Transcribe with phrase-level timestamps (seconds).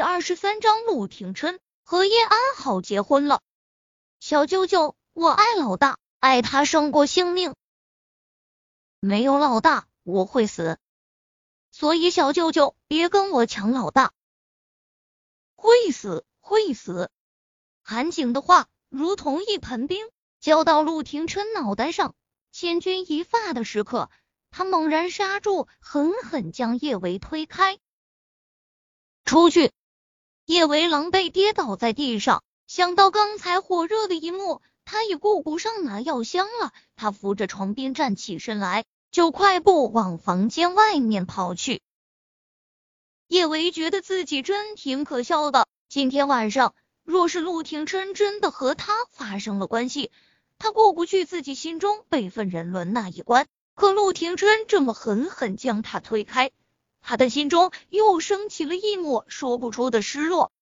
[0.00, 3.42] 第二十三章，陆廷琛和叶安好结婚了。
[4.18, 7.54] 小舅舅，我爱老大，爱他胜过性命。
[8.98, 10.78] 没有老大，我会死。
[11.70, 14.14] 所以小舅舅，别跟我抢老大。
[15.54, 17.10] 会死，会死。
[17.82, 20.08] 韩景的话如同一盆冰
[20.40, 22.14] 浇到陆廷琛脑袋上，
[22.52, 24.10] 千钧一发的时刻，
[24.50, 27.78] 他猛然刹住，狠狠将叶维推开。
[29.26, 29.70] 出去。
[30.50, 36.72] 叶维狼狈跌倒在地上，想到刚才火热的一幕，他已顾不上拿药箱了。
[36.96, 41.82] 他扶着床边站起身来，就快步往房间外面跑去。
[43.28, 45.68] 叶维觉得自己真挺可笑的。
[45.88, 50.10] 今天晚上，若是陆廷琛真的和他发生了关系，
[50.58, 53.46] 他过不去自己心中备份人伦那一关。
[53.76, 56.50] 可陆廷琛这么狠狠将他推开。
[57.00, 60.52] 他的心中又升起了一抹说不出的失落。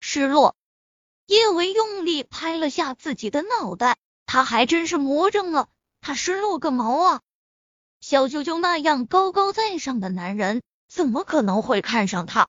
[0.00, 0.56] 失落，
[1.26, 3.96] 叶维用力拍了下自己的脑袋，
[4.26, 5.68] 他还真是魔怔了。
[6.00, 7.20] 他失落个毛啊！
[8.00, 12.48] 小舅舅那样高高在上的男人，怎么可能会看上他？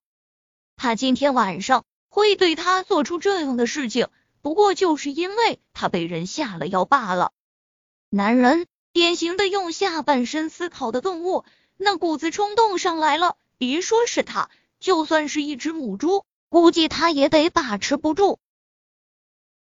[0.75, 4.09] 他今天晚上会对他做出这样的事情，
[4.41, 7.31] 不过就是因为他被人下了药罢了。
[8.09, 11.43] 男人，典型的用下半身思考的动物。
[11.75, 18.39] 那股子冲动上来了，别说是他，就算是一只母猪，估计他也得把持不住。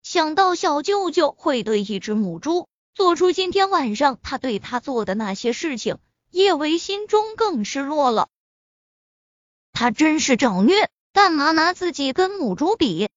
[0.04, 5.98] 想到小舅舅会对一只母猪做出今天晚上他对他做的那些事情，
[6.30, 8.28] 叶维心中更失落了。
[9.72, 13.08] 他真是找虐，干嘛拿自己跟母猪比？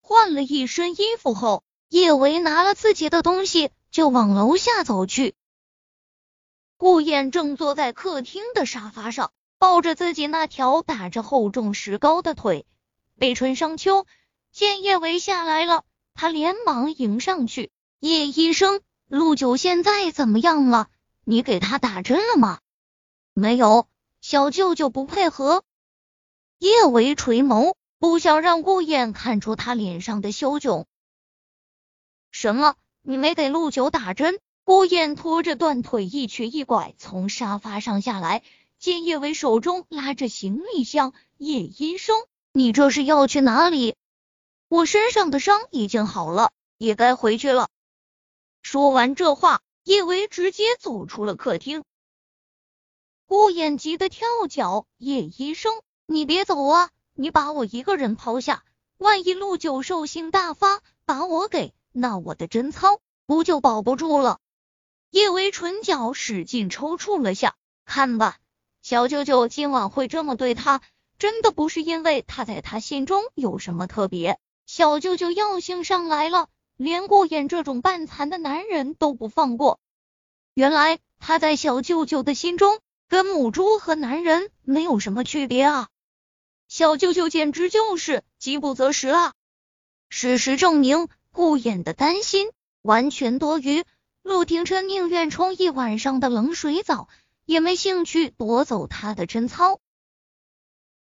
[0.00, 5.36] 换了一身衣服后，叶维拿了自己的东西就往楼下走去。
[6.76, 12.66] 顾燕正坐在客厅的沙发上，抱着自己那条打着厚重石膏的腿。
[13.20, 14.04] 北春商秋
[14.50, 17.70] 见叶维下来了，他连忙迎上去
[18.00, 20.88] ：“叶医生，陆九现在怎么样了？
[21.22, 22.58] 你给他打针了吗
[23.32, 23.86] ？”“没有，
[24.20, 25.62] 小舅舅不配合。”
[26.58, 30.84] 叶维垂眸，不想让顾燕看出他脸上的羞窘。
[32.32, 32.74] “什么？
[33.06, 38.42] 你没给陆九打针？”顾燕拖着断腿一瘸一拐从沙发上下来，
[38.78, 41.12] 见叶伟手中拉着行李箱。
[41.36, 42.16] 叶医生，
[42.52, 43.94] 你这是要去哪里？
[44.68, 47.68] 我身上的伤已经好了，也该回去了。
[48.62, 51.84] 说完这话，叶维直接走出了客厅。
[53.26, 55.74] 顾燕急得跳脚：“叶医生，
[56.06, 56.88] 你别走啊！
[57.12, 58.64] 你把我一个人抛下，
[58.96, 61.74] 万一陆九兽性大发把我给……
[61.96, 64.40] 那我的贞操不就保不住了？”
[65.10, 68.38] 叶维唇角使劲抽搐了下，看吧，
[68.82, 70.82] 小舅舅今晚会这么对他，
[71.18, 74.40] 真的不是因为他在他心中有什么特别。
[74.66, 79.78] 小舅舅药性上来了，连顾衍这种半残的男人都不放过。
[80.54, 85.88] 原来他在小舅舅的心中，跟母猪和男人没有什么区别啊！
[86.66, 89.32] 小舅舅简直就是饥不择食啊！
[90.08, 92.48] 事实证明，顾衍的担心
[92.80, 93.84] 完全多余。
[94.22, 97.08] 陆廷琛宁愿冲一晚上的冷水澡，
[97.44, 99.80] 也没兴趣夺走他的贞操。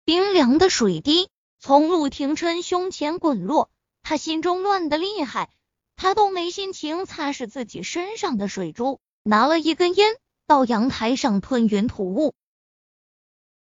[0.05, 3.69] 冰凉的水滴从陆廷琛胸前滚落，
[4.01, 5.51] 他心中乱的厉害，
[5.95, 10.15] 他都没心情擦拭自己身上的水珠，拿了一根烟
[10.47, 12.33] 到阳台上吞云吐雾。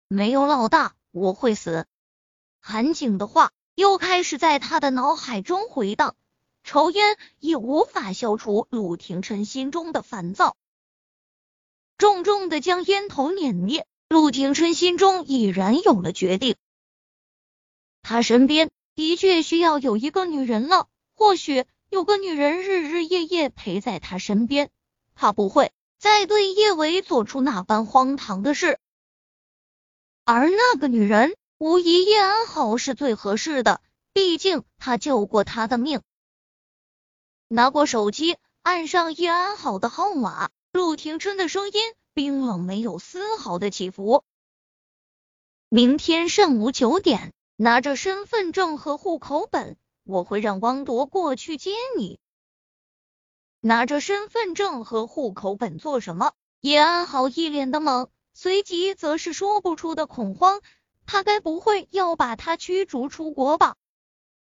[0.09, 1.87] 没有老大，我会死。
[2.61, 6.15] 韩景的话又开始在他的脑海中回荡。
[6.67, 10.57] 抽烟也无法消除陆廷琛心中的烦躁，
[11.97, 13.87] 重重的将烟头碾灭。
[14.09, 16.57] 陆廷琛心中已然有了决定，
[18.03, 20.89] 他身边的确需要有一个女人了。
[21.15, 24.69] 或许有个女人日日夜夜陪在他身边，
[25.15, 28.81] 他不会再对叶维做出那般荒唐的事。
[30.25, 33.81] 而那个女人，无疑叶安好是最合适的，
[34.13, 36.03] 毕竟他救过他的命。
[37.49, 40.51] 拿过手机，按上叶安好的号码。
[40.73, 41.81] 陆廷琛的声音
[42.13, 44.25] 冰冷，没有丝毫的起伏。
[45.69, 52.19] 明天上午九点，拿着身份证和户口本，我会让汪铎过去接你。
[53.61, 56.33] 拿着身份证和户口本做什么？
[56.61, 60.61] 叶安好一脸的懵，随即则是说不出的恐慌。
[61.07, 63.77] 他该不会要把他驱逐出国吧？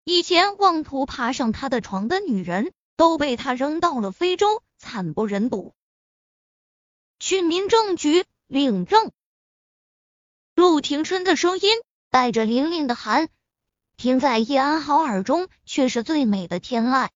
[0.03, 2.73] 以前妄图爬上他的床的女人。
[2.99, 5.73] 都被他扔到了非洲，惨不忍睹。
[7.21, 9.13] 去民政局领证。
[10.57, 11.71] 陆廷琛的声音
[12.11, 13.29] 带着凛凛的寒，
[13.97, 17.09] 听在叶安好耳中却是最美的天籁。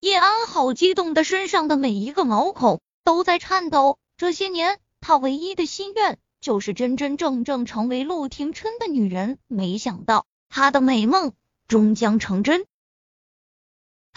[0.00, 3.98] 叶安好激动的身上的每一个毛孔都在颤抖。
[4.16, 9.38] 这些年，他唯一的心愿就是真真正正成为陆廷琛的女人。
[9.48, 11.34] 没想到，他的美梦
[11.68, 12.66] 终将成真。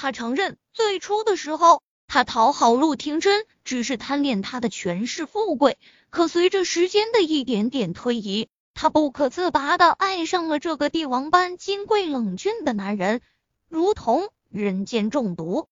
[0.04, 5.78] 他承认，最初的时候，他讨好陆廷琛只是贪恋他的权势富贵。
[6.10, 13.22] 可随着时间的一点点推移，他不可自拔的爱上了这个帝王般金贵冷峻的男人，
[13.70, 15.70] 如同人间中毒。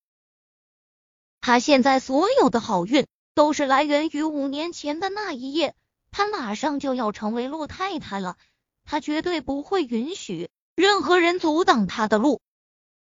[1.41, 5.75] 他现在所有的好运都是来源于五年前的那一夜。
[6.09, 8.37] 他马上就要成为陆太太了，
[8.85, 12.39] 他绝对不会允许任何人阻挡他的路。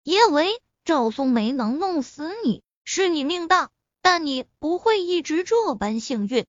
[0.01, 0.59] 叶维。
[0.92, 3.70] 赵松没能弄死你，是你命大，
[4.02, 6.46] 但你不会一直这般幸运。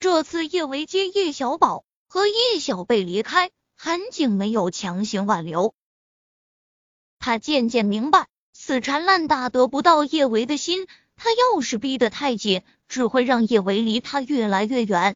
[0.00, 5.72] 这次叶维接叶小宝和叶小贝离开，韩景没有强行挽留。
[7.20, 15.14] 他渐渐明白，死缠烂打得不到叶维的心，他要是逼得太紧，只会让叶维离他越来越远。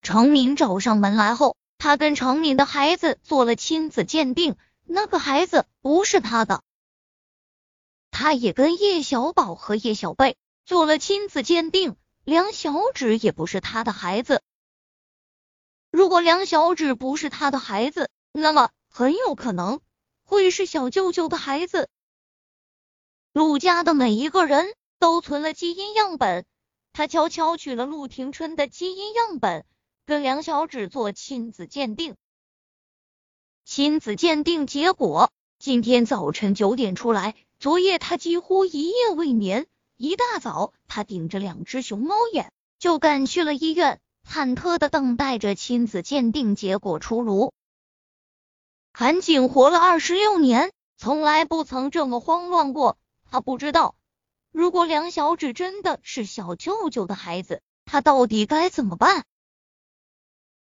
[0.00, 6.62] 程敏找上门来后，他跟程敏的孩子做了亲子鉴定，那个孩子不是他的。
[8.22, 14.42] 他也跟叶小宝和叶小贝做了亲子鉴定，梁小芷也不是他的孩子。
[15.90, 19.80] 如果梁小芷不是他的孩子，那么很有可能
[20.22, 21.88] 会是小舅舅的孩子。
[23.32, 26.44] 陆家的每一个人都存了基因样本，
[26.92, 29.66] 他悄悄取了陆廷琛的基因样本，
[30.06, 32.14] 跟梁小芷做亲子鉴定。
[33.64, 37.34] 亲子鉴定结果今天早晨九点出来。
[37.62, 47.52] 昨夜他几乎一夜未眠，一大早他顶着两只熊猫眼就赶去了医院，忐忑的等待着亲子鉴定结果出炉。
[48.92, 52.98] 韩景活了二十六年，从来不曾这么慌乱过。
[53.30, 53.94] 他不知道，
[54.50, 59.24] 如果梁小芷真的是小舅舅的孩子，他到底该怎么办？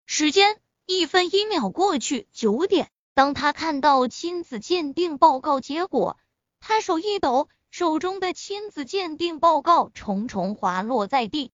[0.08, 6.18] 时间一分一秒过去，九点，当他看到亲子鉴定报告结果。
[6.68, 11.54] 他手一抖，手中的亲子鉴定报告重重滑落在地。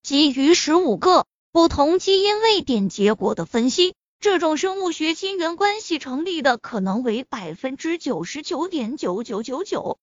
[0.00, 9.98] 基于十五个不同基因位点结果的分析，这种生物学亲缘关系成立的可能为百分之九十九点九九九九，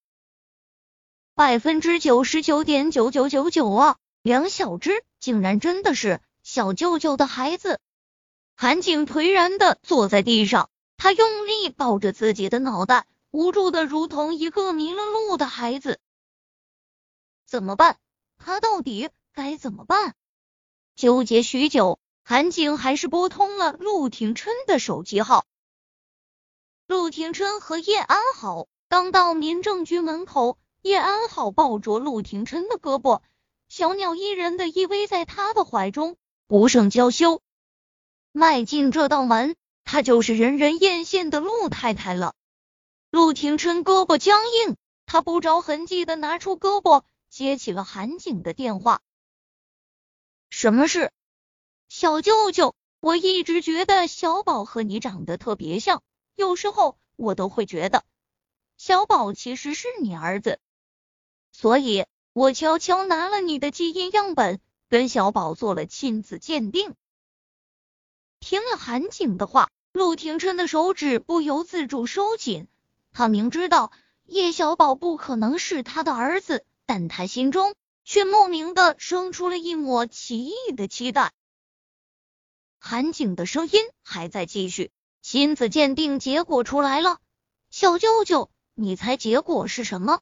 [1.33, 3.95] 百分之九十九点九九九九啊！
[4.21, 7.79] 梁小芝竟然真的是小舅舅的孩子。
[8.53, 13.06] 韩景颓然的坐在地上，他用力抱着自己的脑袋。
[13.31, 15.99] 无助的如同一个迷了路的孩子，
[17.45, 17.97] 怎么办？
[18.37, 20.15] 他到底该怎么办？
[20.95, 25.45] 纠结许久，韩景还是拨通了陆廷琛的手机号。
[26.87, 33.21] 陆廷琛和叶安好刚到民政局门口，叶安好抱着陆廷琛的胳膊，
[33.69, 36.17] 小鸟依人的依偎在他的怀中，
[36.47, 37.41] 不胜娇羞。
[38.33, 39.55] 迈进这道门，
[39.85, 42.35] 她就是人人艳羡的陆太太了。
[43.11, 49.01] 陆廷琛胳膊僵硬，他不着痕迹的拿出胳膊接起了韩景的电话。
[50.49, 51.11] 什么事？
[51.89, 56.01] 小舅舅，我一直觉得小宝和你长得特别像，
[56.36, 58.05] 有时候我都会觉得
[58.77, 60.62] 小宝其实是你儿子，
[61.51, 66.95] 所以我悄悄拿了你的基因样本，跟小宝做了亲子鉴定。
[68.39, 72.69] 听了韩景的话，陆廷琛的手指不由自主收紧。
[73.12, 73.91] 他明知道
[74.25, 77.75] 叶小宝不可能是他的儿子，但他心中
[78.06, 81.32] 却莫名的生出了一抹奇异的期待。
[82.80, 84.91] 韩景的声音还在继续，
[85.22, 87.20] 亲子鉴定结果出来了，
[87.70, 90.22] 小舅舅，你猜结果是什么？